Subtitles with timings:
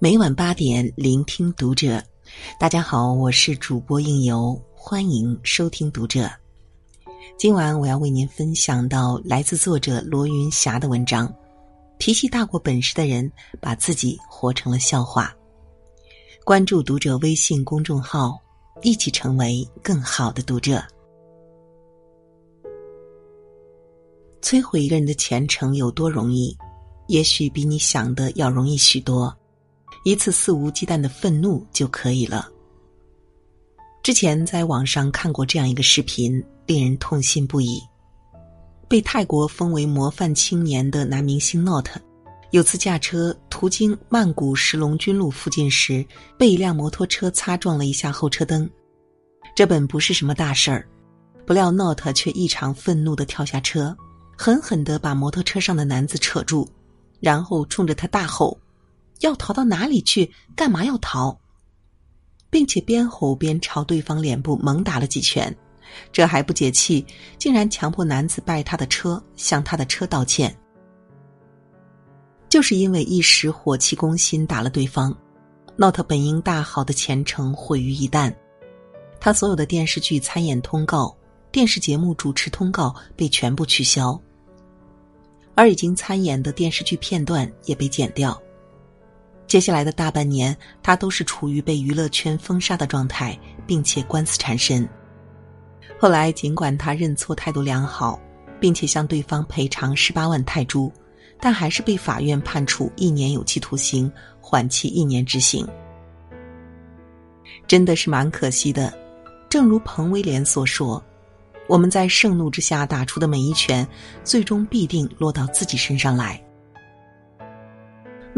[0.00, 2.00] 每晚八点，聆听读者。
[2.56, 6.30] 大家好，我是主播应由，欢迎收听读者。
[7.36, 11.34] 今晚我要为您分享到来自作者罗云霞的文章：
[11.98, 13.28] 脾气大过本事的人，
[13.60, 15.34] 把自己活成了笑话。
[16.44, 18.38] 关注读者微信公众号，
[18.82, 20.80] 一起成为更好的读者。
[24.40, 26.56] 摧毁一个人的前程有多容易？
[27.08, 29.36] 也许比你想的要容易许多，
[30.04, 32.48] 一次肆无忌惮的愤怒就可以了。
[34.02, 37.80] 之前在网上看过这样一个视频，令人痛心不已。
[38.88, 41.88] 被泰国封为模范青年的男明星 Not，
[42.52, 46.06] 有次驾车途经曼谷石龙军路附近时，
[46.38, 48.68] 被一辆摩托车擦撞了一下后车灯。
[49.54, 50.88] 这本不是什么大事儿，
[51.44, 53.94] 不料 Not 却异常愤怒的跳下车，
[54.38, 56.66] 狠狠的把摩托车上的男子扯住。
[57.20, 58.56] 然后冲着他大吼
[59.20, 60.32] ：“要逃到哪里去？
[60.54, 61.38] 干嘛要逃？”
[62.50, 65.54] 并且边吼边朝对方脸部猛打了几拳。
[66.12, 67.04] 这还不解气，
[67.38, 70.54] 竟然强迫男子拜他的车，向他的车道歉。
[72.48, 75.16] 就是因为一时火气攻心打了对方，
[75.76, 78.34] 闹他本应大好的前程毁于一旦。
[79.20, 81.14] 他所有的电视剧参演通告、
[81.50, 84.18] 电视节目主持通告被全部取消。
[85.54, 88.40] 而已经参演的电视剧片段也被剪掉。
[89.48, 94.86] 接下来的大半年，他都是处于被娱乐圈封杀的状态，并且官司缠身。
[95.98, 98.20] 后来，尽管他认错态度良好，
[98.60, 100.92] 并且向对方赔偿十八万泰铢，
[101.40, 105.66] 但还是被法院判处一年有期徒刑，缓期一年执行。
[107.66, 108.92] 真的是蛮可惜的。
[109.48, 111.02] 正如彭威廉所说。
[111.66, 113.86] 我们在盛怒之下打出的每一拳，
[114.24, 116.42] 最终必定落到自己身上来。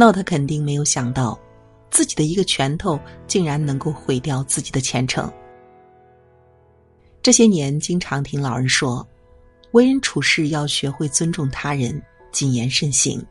[0.01, 1.39] 闹他肯定没有想到，
[1.91, 5.31] 自己的一个拳头竟然能够毁掉自己的前程。
[7.21, 9.07] 这些年，经常听老人说，
[9.73, 12.03] 为人处事要学会尊重他人，
[12.33, 13.23] 谨言慎行。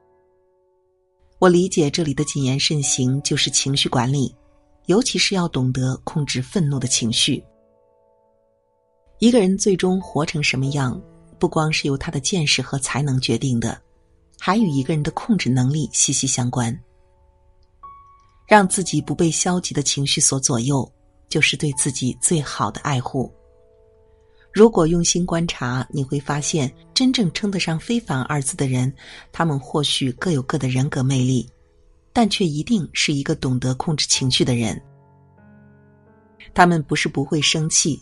[1.40, 4.36] 我理解这里的谨言慎行，就是情绪管理，
[4.86, 7.44] 尤其是要懂得控制愤怒的情绪。
[9.18, 11.02] 一个人最终活成什么样，
[11.40, 13.82] 不光是由他的见识和才能决定的，
[14.40, 16.76] 还与一个人的控制能力息息相关。
[18.48, 20.90] 让自己不被消极的情绪所左右，
[21.28, 23.32] 就是对自己最好的爱护。
[24.52, 28.92] 如果用心观察，你会发现，真正称得上非凡二字的人，
[29.32, 31.48] 他们或许各有各的人格魅力，
[32.12, 34.82] 但却一定是一个懂得控制情绪的人。
[36.54, 38.02] 他们不是不会生气。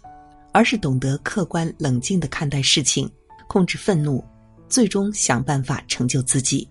[0.53, 3.07] 而是懂得客观冷静的看待事情，
[3.47, 4.23] 控制愤怒，
[4.69, 6.67] 最终想办法成就自己。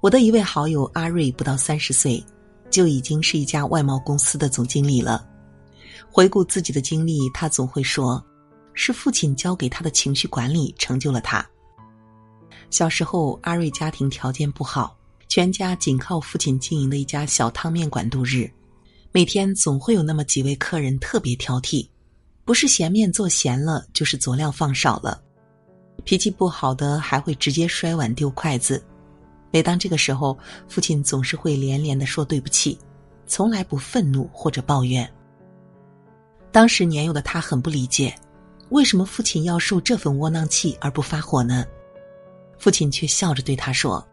[0.00, 2.24] 我的一位好友阿瑞不到三十岁，
[2.70, 5.26] 就已经是一家外贸公司的总经理了。
[6.10, 8.24] 回顾自己的经历，他总会说，
[8.72, 11.44] 是父亲教给他的情绪管理成就了他。
[12.70, 14.96] 小时候，阿瑞家庭条件不好，
[15.28, 18.50] 全家仅靠父亲经营的一家小汤面馆度日，
[19.12, 21.88] 每天总会有那么几位客人特别挑剔。
[22.44, 25.20] 不是咸面做咸了，就是佐料放少了。
[26.04, 28.82] 脾气不好的还会直接摔碗丢筷子。
[29.50, 30.36] 每当这个时候，
[30.68, 32.78] 父亲总是会连连的说对不起，
[33.26, 35.10] 从来不愤怒或者抱怨。
[36.52, 38.14] 当时年幼的他很不理解，
[38.70, 41.64] 为什么父亲要受这份窝囊气而不发火呢？
[42.58, 44.06] 父亲却笑着对他说：“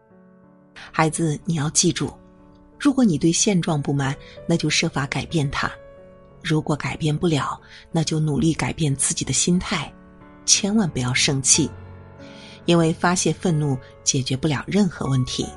[0.92, 2.12] 孩子，你要记住，
[2.78, 4.16] 如果你对现状不满，
[4.46, 5.70] 那就设法改变它。”
[6.42, 7.58] 如果改变不了，
[7.90, 9.90] 那就努力改变自己的心态，
[10.44, 11.70] 千万不要生气，
[12.64, 15.48] 因为发泄愤怒解决不了任何问题。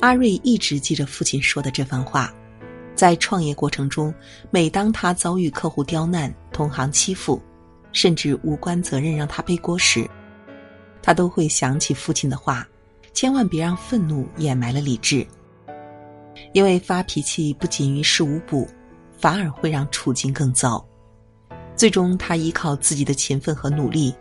[0.00, 2.32] 阿瑞一直记着父亲说的这番话，
[2.94, 4.14] 在创业过程中，
[4.50, 7.40] 每当他遭遇客户刁难、同行欺负，
[7.92, 10.08] 甚至无关责任让他背锅时，
[11.02, 12.66] 他都会想起父亲的话：
[13.12, 15.26] 千万别让愤怒掩埋了理智，
[16.52, 18.68] 因为发脾气不仅于事无补。
[19.18, 20.85] 反而会让处境更糟。
[21.76, 24.14] 最终，他依靠自己的勤奋和努力，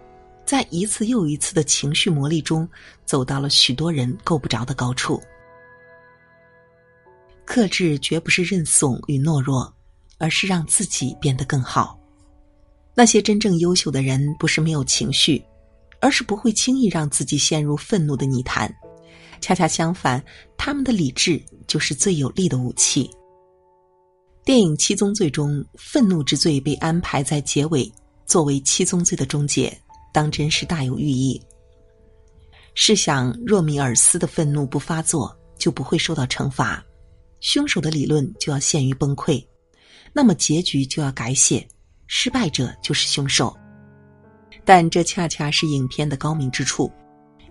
[0.46, 2.68] 在一次又一次的情绪磨砺中，
[3.06, 5.22] 走到了许多人够不着的高处。
[7.46, 9.74] 克制绝不是认怂与懦弱，
[10.18, 11.98] 而是让自己变得更好。
[12.94, 15.42] 那些真正优秀的人，不是没有情绪，
[16.02, 18.74] 而是不会轻易让自己陷入愤怒的泥潭。
[19.40, 20.22] 恰恰相反，
[20.58, 23.10] 他们的理智就是最有力的武器。
[24.46, 27.92] 电影《七宗罪》中，愤怒之罪被安排在结尾，
[28.28, 29.76] 作为七宗罪的终结，
[30.14, 31.42] 当真是大有寓意。
[32.76, 36.86] 试想，若米尔斯的愤怒不发作，就不会受到惩罚，
[37.40, 39.44] 凶手的理论就要陷于崩溃，
[40.14, 41.68] 那么结局就要改写，
[42.06, 43.52] 失败者就是凶手。
[44.64, 46.92] 但这恰恰是影片的高明之处，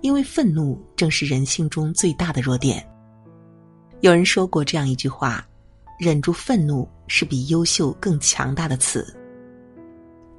[0.00, 2.88] 因为愤怒正是人性中最大的弱点。
[4.00, 5.44] 有人说过这样一句话
[6.04, 9.04] ：“忍住愤怒是比优秀更强大的词。”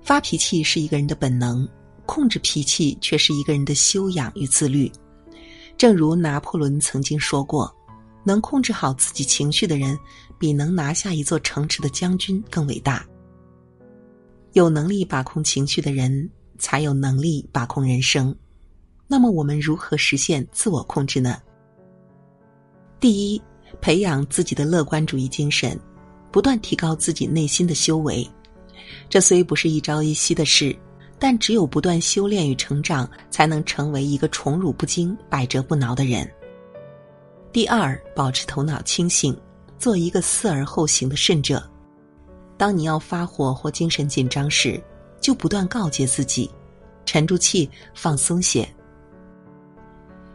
[0.02, 1.68] 发脾气是一个人的本能，
[2.06, 4.92] 控制脾气却是一个人的修养与自律。
[5.76, 7.76] 正如拿破仑曾经说过
[8.24, 9.98] ：“能控制好自己情绪的人，
[10.38, 13.06] 比能拿下一座城池的将军更伟大。”
[14.54, 18.34] 有能力把控情绪的人，才有能力把控人生。
[19.08, 21.42] 那么，我们如何实现自我控制呢？
[23.00, 23.42] 第一，
[23.82, 25.80] 培养自己的乐观主义精神，
[26.32, 28.28] 不断提高自己内心的修为。
[29.10, 30.76] 这虽不是一朝一夕的事。
[31.18, 36.30] 但只有不断修炼与成长，才能成为一个宠辱不惊、百折不挠的人。
[37.54, 39.36] 第二，保持头脑清醒，
[39.80, 41.64] 做一个思而后行的慎者。
[42.58, 44.78] 当你要发火或精神紧张时，
[45.22, 46.52] 就不断告诫自己：
[47.06, 48.68] 沉住气，放松些。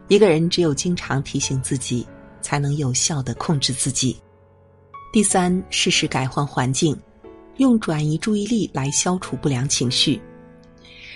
[0.07, 2.07] 一个人只有经常提醒自己，
[2.41, 4.17] 才能有效的控制自己。
[5.13, 6.97] 第三，适时改换环境，
[7.57, 10.21] 用转移注意力来消除不良情绪。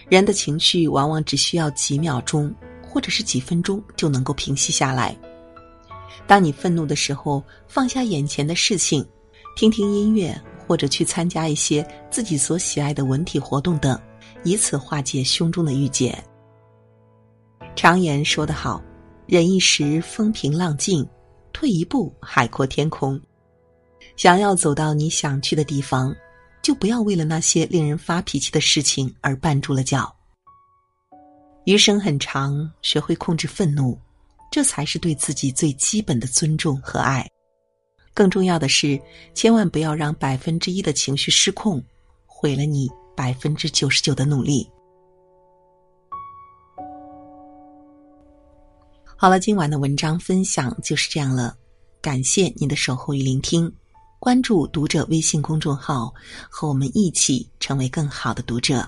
[0.10, 2.54] 人的情绪往往只需要几秒钟，
[2.88, 5.16] 或者是几分钟就能够平息下来。
[6.28, 9.06] 当你愤怒的时候，放下眼前的事情，
[9.56, 14.00] 听听音乐，或者去参加一些自己所喜爱的文体活动等，
[14.44, 16.18] 以此化解胸中的郁结。
[17.76, 18.82] 常言说得好
[19.28, 21.04] ：“忍一时，风平浪静；
[21.56, 23.18] 退一步，海阔天空。”
[24.18, 26.14] 想要走到你想去的地方。
[26.66, 30.12] 就不要为了那些令人发脾气的事情而绊住了脚。
[31.66, 33.96] 余生很长，学会控制愤怒，
[34.52, 37.30] 这才是对自己最基本的尊重和爱。
[38.16, 39.00] 更重要的是，
[39.36, 41.80] 千万不要让百分之一的情绪失控，
[42.26, 44.68] 毁了你百分之九十九的努力。
[49.18, 51.56] 好了，今晚的文章分享就是这样了，
[52.02, 53.72] 感谢您的守候与聆听。
[54.20, 56.14] 关注读者微信公众号，
[56.50, 58.86] 和我们一起成为更好的读者。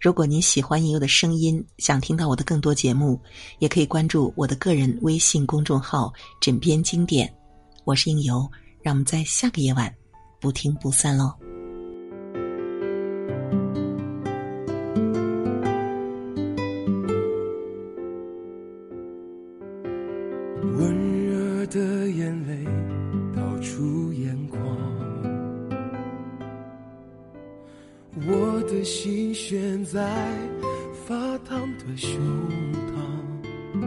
[0.00, 3.20] 如果您喜欢应由的声音，想听到我的更多节目，
[3.58, 6.10] 也可以关注我的个人微信公众号
[6.40, 7.32] “枕边经典”。
[7.84, 8.50] 我是应由，
[8.80, 9.94] 让我们在下个夜晚
[10.40, 11.47] 不听不散喽。
[32.00, 32.16] 胸
[32.86, 33.80] 膛，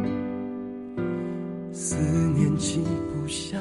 [1.72, 1.96] 思
[2.36, 3.58] 念静不下，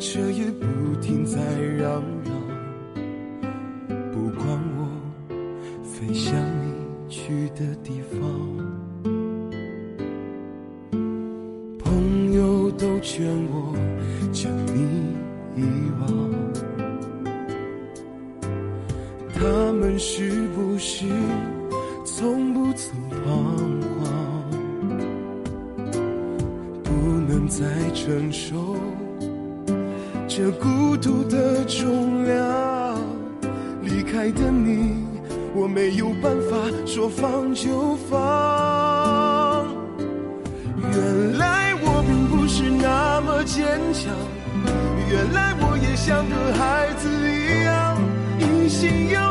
[0.00, 0.66] 彻夜不
[1.00, 1.38] 停在
[1.78, 2.32] 嚷嚷，
[4.10, 4.44] 不管
[4.76, 4.88] 我
[5.84, 6.72] 飞向你
[7.08, 8.20] 去的地方，
[11.78, 13.72] 朋友都劝我
[14.32, 15.14] 将你
[15.54, 15.62] 遗
[16.00, 16.08] 忘。
[19.32, 21.06] 他们是不是
[22.18, 23.44] 从不曾彷
[23.92, 24.08] 徨？
[26.82, 26.90] 不
[27.28, 28.56] 能再承受
[30.26, 32.98] 这孤独的重量。
[33.82, 35.04] 离开的你，
[35.54, 36.56] 我没有办法
[36.86, 39.66] 说放就放。
[40.80, 44.10] 原来我并不是那么坚强，
[45.10, 48.00] 原来我也像个孩子一样，
[48.38, 49.25] 一心要。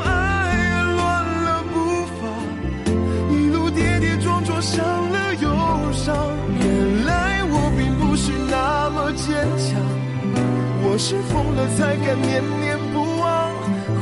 [11.08, 13.54] 是疯了才敢念念不忘？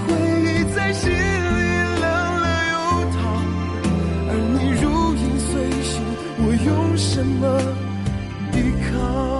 [0.08, 1.16] 回忆在心里
[2.00, 2.02] 冷
[2.40, 2.76] 了又
[3.12, 3.20] 烫，
[4.30, 4.84] 而你如
[5.14, 5.52] 影随
[5.84, 6.00] 形，
[6.38, 7.42] 我用什么
[8.54, 9.33] 抵抗？